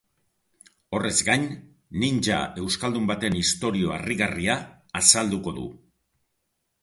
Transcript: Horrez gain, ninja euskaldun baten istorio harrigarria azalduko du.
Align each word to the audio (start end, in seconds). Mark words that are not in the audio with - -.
Horrez 0.99 1.11
gain, 1.27 1.43
ninja 2.03 2.39
euskaldun 2.63 3.05
baten 3.13 3.37
istorio 3.41 3.93
harrigarria 3.97 4.55
azalduko 5.03 5.57
du. 5.59 5.67